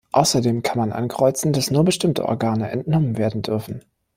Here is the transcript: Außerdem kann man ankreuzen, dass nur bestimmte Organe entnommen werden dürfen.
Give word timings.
Außerdem 0.13 0.63
kann 0.63 0.79
man 0.79 0.91
ankreuzen, 0.91 1.53
dass 1.53 1.69
nur 1.69 1.85
bestimmte 1.85 2.25
Organe 2.27 2.71
entnommen 2.71 3.19
werden 3.19 3.43
dürfen. 3.43 3.83